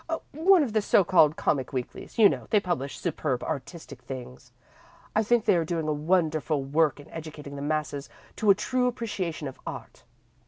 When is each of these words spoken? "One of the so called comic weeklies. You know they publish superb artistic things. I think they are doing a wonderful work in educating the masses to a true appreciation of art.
"One 0.31 0.63
of 0.63 0.73
the 0.73 0.81
so 0.81 1.03
called 1.03 1.35
comic 1.35 1.71
weeklies. 1.71 2.17
You 2.17 2.27
know 2.27 2.47
they 2.49 2.59
publish 2.59 2.97
superb 2.97 3.43
artistic 3.43 4.01
things. 4.01 4.51
I 5.15 5.21
think 5.21 5.45
they 5.45 5.55
are 5.55 5.63
doing 5.63 5.87
a 5.87 5.93
wonderful 5.93 6.63
work 6.63 6.99
in 6.99 7.07
educating 7.11 7.55
the 7.55 7.61
masses 7.61 8.09
to 8.37 8.49
a 8.49 8.55
true 8.55 8.87
appreciation 8.87 9.47
of 9.47 9.59
art. 9.67 10.03